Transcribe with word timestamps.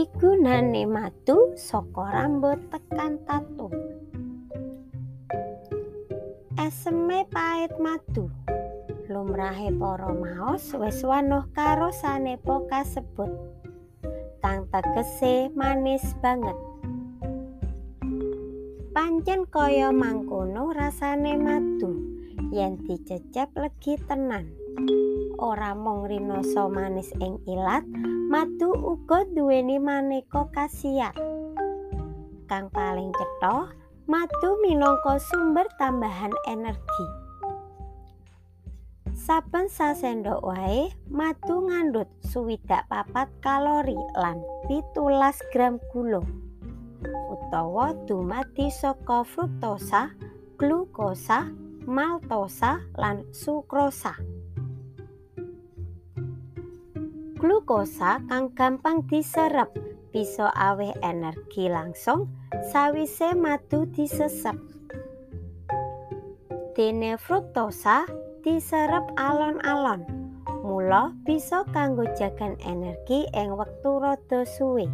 Pigunane 0.00 0.88
madu 0.88 1.52
saka 1.60 2.08
rambut 2.08 2.56
tekan 2.72 3.20
tatu. 3.28 3.68
Eseme 6.56 7.28
pait 7.28 7.68
madu. 7.76 8.32
Lumrahe 9.12 9.68
para 9.76 10.08
maos 10.08 10.72
wis 10.80 11.04
wanuh 11.04 11.44
karo 11.52 11.92
sanepa 11.92 12.64
kasebut. 12.72 13.28
Kang 14.40 14.72
tegese 14.72 15.52
manis 15.52 16.16
banget. 16.24 16.56
Pancen 18.96 19.44
kaya 19.52 19.92
mangkono 19.92 20.72
rasane 20.72 21.36
madu 21.36 21.92
yen 22.48 22.80
dicecep 22.88 23.52
legi 23.52 24.00
tenan. 24.08 24.48
Ora 25.36 25.76
mung 25.76 26.08
rinoso 26.08 26.72
manis 26.72 27.12
ing 27.20 27.36
ilat, 27.44 27.84
madu 28.30 28.70
uga 28.70 29.26
duweni 29.34 29.82
maneka 29.82 30.46
khasiat. 30.54 31.18
Kang 32.46 32.70
paling 32.70 33.10
cetha, 33.10 33.74
madu 34.06 34.50
minangka 34.62 35.18
sumber 35.18 35.66
tambahan 35.82 36.30
energi. 36.46 37.06
Saben 39.10 39.66
sasendok 39.66 40.46
wae 40.46 40.94
madu 41.10 41.66
ngandhut 41.66 42.06
suwidak 42.22 42.86
papat 42.86 43.26
kalori 43.42 43.98
lan 44.14 44.38
pitulas 44.70 45.42
gram 45.50 45.82
gula 45.90 46.22
utawa 47.34 47.98
dumadi 48.06 48.70
saka 48.70 49.26
fruktosa, 49.26 50.14
glukosa, 50.54 51.50
maltosa 51.82 52.78
lan 52.94 53.26
sukrosa. 53.34 54.14
Glukosa 57.40 58.20
kang 58.28 58.52
gampang 58.52 59.08
diserep 59.08 59.72
bisa 60.12 60.52
aweh 60.52 60.92
energi 61.00 61.72
langsung 61.72 62.28
sawise 62.68 63.32
madu 63.32 63.88
disesep. 63.96 64.52
Dene 66.76 67.16
fruktosa 67.16 68.04
diserep 68.44 69.16
alon-alon. 69.16 70.04
Mula 70.60 71.16
bisa 71.24 71.64
kanggo 71.72 72.04
jagan 72.12 72.60
energi 72.60 73.24
ing 73.32 73.56
wektu 73.56 73.96
rada 73.96 74.44
suwe. 74.44 74.84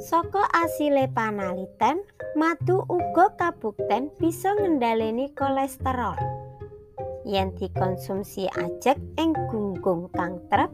Saka 0.00 0.48
asile 0.56 1.04
panaliten, 1.12 2.00
madu 2.32 2.88
uga 2.88 3.28
kabukten 3.36 4.08
bisa 4.16 4.56
ngendhaleni 4.56 5.28
kolesterol. 5.36 6.39
Yen 7.30 7.54
dikonsumsi 7.54 8.50
ajek 8.50 8.98
ing 9.14 9.30
gunggung 9.46 10.10
kang 10.10 10.42
trep 10.50 10.66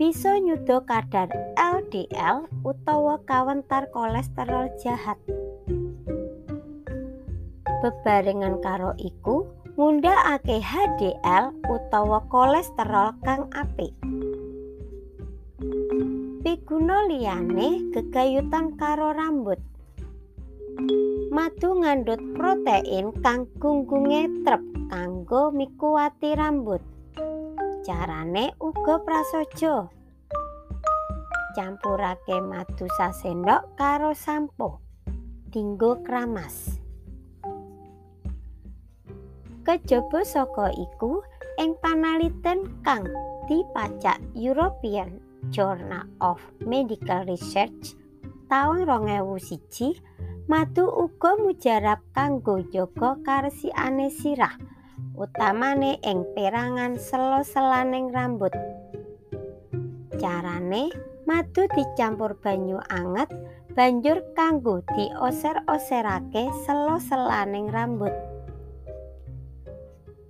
bisa 0.00 0.40
nyuda 0.40 0.80
kadar 0.88 1.28
LDL 1.60 2.48
utawa 2.64 3.20
kawentar 3.28 3.92
kolesterol 3.92 4.72
jahat. 4.80 5.20
Bebarengan 7.84 8.64
karo 8.64 8.96
iku, 8.96 9.44
ngundhakake 9.76 10.64
HDL 10.64 11.52
utawa 11.68 12.24
kolesterol 12.32 13.12
kang 13.20 13.52
apik. 13.52 13.92
Piguna 16.40 17.04
liyane 17.04 17.92
gegayutan 17.92 18.80
karo 18.80 19.12
rambut. 19.12 19.60
Madu 21.58 21.74
ngandhut 21.74 22.22
protein 22.38 23.10
kang 23.18 23.42
gunggunge 23.58 24.30
trep 24.46 24.62
kanggo 24.86 25.50
mikuwati 25.50 26.38
rambut. 26.38 26.78
Carane 27.82 28.54
uga 28.62 29.02
prasaja. 29.02 29.90
Campurake 31.58 32.38
madu 32.38 32.86
sasendok 32.94 33.74
karo 33.74 34.14
sampo. 34.14 34.78
Dinggo 35.50 35.98
kramas. 36.06 36.78
Kejaba 39.66 40.22
saka 40.22 40.70
iku 40.70 41.26
ing 41.58 41.74
panaliten 41.82 42.70
kang 42.86 43.02
dipacak 43.50 44.22
European 44.38 45.18
Journal 45.50 46.06
of 46.22 46.38
Medical 46.62 47.26
Research 47.26 47.98
taun 48.46 48.86
2001 48.86 49.98
madu 50.48 50.88
uga 50.88 51.36
mujarab 51.36 52.00
kanggo 52.16 52.64
jaga 52.72 53.20
karesiane 53.20 54.08
sirah 54.08 54.56
utamane 55.12 56.00
ing 56.00 56.24
perangan 56.32 56.96
selo-selaning 56.96 58.08
rambut. 58.08 58.56
Carane 60.16 60.88
madu 61.28 61.68
dicampur 61.76 62.40
banyu 62.40 62.80
anget 62.88 63.28
banjur 63.76 64.24
kanggo 64.32 64.80
dioser-oserake 64.88 66.48
selo-selaning 66.64 67.68
rambut. 67.68 68.16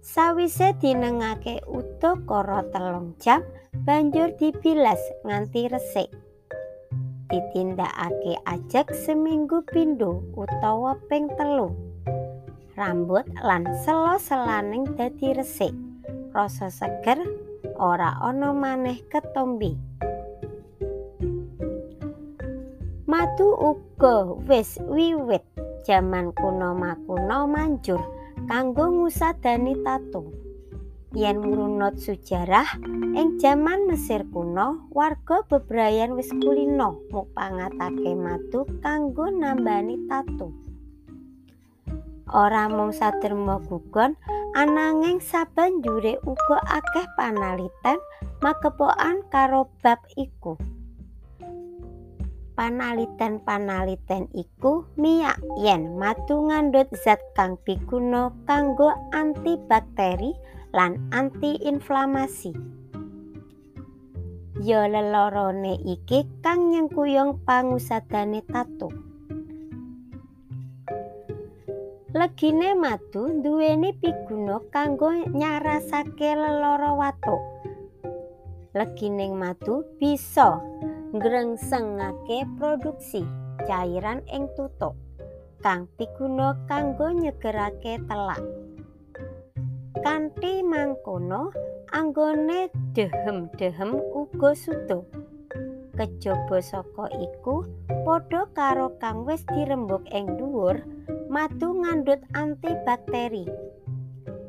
Sawise 0.03 0.75
dinengake 0.83 1.63
utuh 1.71 2.19
karo 2.27 2.67
telung 2.75 3.15
jam 3.23 3.47
banjur 3.87 4.35
dibilas 4.35 4.99
nganti 5.23 5.71
resik. 5.71 6.11
Ditindakake 7.29 8.41
ajek 8.49 8.89
seminggu 8.97 9.61
pindho 9.69 10.25
utawa 10.33 10.97
ping 11.13 11.29
telu. 11.37 11.69
rambut 12.79 13.27
lan 13.43 13.67
selo-selaning 13.83 14.87
dadi 14.95 15.35
resik. 15.35 15.75
Rasa 16.31 16.71
seger 16.71 17.19
ora 17.75 18.15
ana 18.23 18.55
maneh 18.55 19.03
ketombe. 19.11 19.75
Madu 23.11 23.51
uga 23.59 24.31
wis 24.47 24.79
wiwit 24.87 25.43
jaman 25.83 26.31
kuno 26.39 26.71
makuno 26.79 27.51
manjur 27.51 27.99
kanggo 28.47 28.87
ngusadani 28.95 29.75
tato. 29.83 30.48
Yen 31.17 31.41
ngrunut 31.41 31.97
sejarah 31.97 32.69
ing 33.17 33.41
jaman 33.41 33.89
Mesir 33.89 34.29
kuno, 34.29 34.89
warga 34.93 35.41
bebrayan 35.49 36.13
wis 36.17 36.29
kulino 36.29 37.01
mupangatake 37.09 38.13
madu 38.13 38.69
kanggo 38.85 39.33
nambani 39.33 39.97
tato. 40.05 40.53
ora 42.33 42.69
mung 42.69 42.93
saderma 42.93 43.57
gugon 43.65 44.13
ananging 44.53 45.21
sabanjure 45.21 46.21
uga 46.29 46.59
akeh 46.69 47.09
panaliten 47.17 47.99
magepokan 48.45 49.25
karo 49.33 49.73
bab 49.81 50.01
iku 50.13 50.61
panaliten-panaliten 52.53 54.29
iku 54.37 54.85
miyak 55.01 55.41
yen 55.63 55.97
madu 55.97 56.53
ngandhut 56.53 56.91
zat 57.01 57.23
kang 57.33 57.57
piguna 57.65 58.35
kanggo 58.45 58.93
antibakteri 59.15 60.37
lan 60.77 61.09
antiinflamasi 61.11 62.53
ya 64.61 64.91
lelorone 64.91 65.79
iki 65.87 66.27
kang 66.43 66.75
nyengkuyung 66.75 67.41
pangusadane 67.47 68.43
tato 68.45 68.91
Legine 72.09 72.73
madu 72.73 73.45
duweni 73.45 73.93
piguna 73.93 74.59
kanggo 74.73 75.13
nyarasake 75.13 76.33
lelara 76.35 76.97
watuk. 76.97 77.39
Legining 78.73 79.37
madu 79.37 79.85
bisa 80.01 80.57
ngrengsengake 81.13 82.49
produksi 82.57 83.29
cairan 83.69 84.25
ing 84.25 84.49
tutuk 84.57 84.97
kang 85.61 85.85
piguna 86.01 86.57
kanggo 86.65 87.13
nyegerake 87.13 88.01
telak. 88.09 88.41
Kanthi 90.09 90.65
mangkono, 90.65 91.53
anggone 91.93 92.73
dehem-dehem 92.97 93.93
uga 94.17 94.57
sudo. 94.57 95.05
Kejaba 96.01 96.65
saka 96.65 97.13
iku, 97.13 97.69
padha 98.09 98.49
karo 98.57 98.97
kang 99.05 99.29
wis 99.29 99.45
dirembuk 99.53 100.09
ing 100.09 100.25
dhuwur, 100.41 100.81
madu 101.29 101.77
ngandhut 101.77 102.25
antibakteri. 102.33 103.53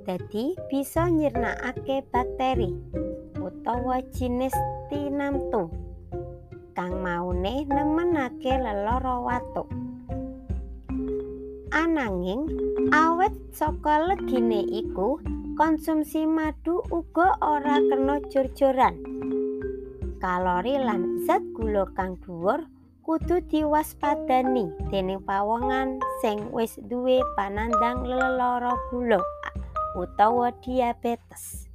Dadi 0.07 0.55
bisa 0.71 1.11
nyirnakake 1.11 2.07
bakteri 2.07 2.71
utawa 3.43 3.99
jinis 4.15 4.55
tinamtu 4.87 5.67
kang 6.71 7.03
maune 7.03 7.67
nemenake 7.67 8.55
lelara 8.63 9.19
watuk. 9.19 9.67
Ananging 11.75 12.47
awet 12.95 13.35
saka 13.51 14.07
legine 14.07 14.63
iku 14.63 15.19
konsumsi 15.59 16.23
madu 16.23 16.79
uga 16.87 17.35
ora 17.43 17.83
kena 17.83 18.23
jor-joran. 18.31 18.95
Kalori 20.23 20.79
lan 20.79 21.19
zat 21.27 21.43
gula 21.51 21.83
kang 21.99 22.15
dhuwur 22.23 22.63
kudu 23.03 23.43
diwaspadani 23.51 24.71
dening 24.87 25.19
pawongan 25.27 25.99
sing 26.23 26.47
wis 26.55 26.79
duwe 26.87 27.19
panandang 27.35 28.07
lelara 28.07 28.71
gula 28.87 29.19
utawa 29.99 30.55
diabetes. 30.63 31.67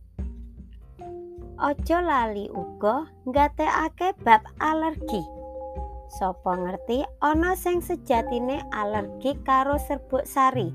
Ojo 1.61 1.99
lali 2.01 2.49
uga 2.57 3.05
nggatekake 3.29 4.17
bab 4.25 4.49
alergi. 4.65 5.21
Sopo 6.09 6.57
ngerti 6.57 7.05
ana 7.21 7.53
sing 7.53 7.85
sejatine 7.85 8.65
alergi 8.73 9.37
karo 9.45 9.77
serbuk 9.77 10.25
sari. 10.25 10.73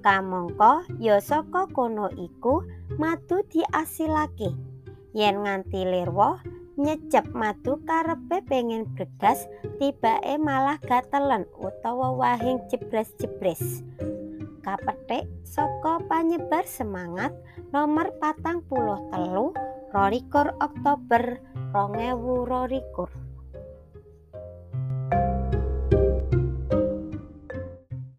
Kamangka 0.00 0.88
ya 0.96 1.20
saka 1.20 1.68
kono 1.68 2.08
iku 2.16 2.64
madu 2.96 3.44
diasilake. 3.52 4.48
Yen 5.12 5.44
nganti 5.44 5.84
lirwa, 5.84 6.40
nyecep 6.80 7.36
madu 7.36 7.76
karepe 7.84 8.40
pengen 8.48 8.88
bregas, 8.96 9.44
tibake 9.76 10.40
malah 10.40 10.80
gatelen 10.80 11.44
utawa 11.60 12.16
wahing 12.16 12.64
jebres-jebres. 12.72 13.84
Kapetik 14.64 15.28
saka 15.44 16.00
panyebar 16.08 16.64
semangat 16.64 17.36
nomor 17.72 18.08
patang 18.16 18.64
puluh 18.64 19.00
telu 19.12 19.52
rolikur 19.92 20.56
Oktober 20.64 21.36
2022 21.76 23.29